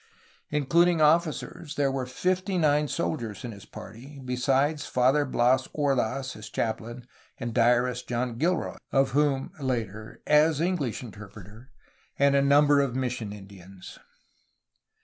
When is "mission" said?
12.95-13.29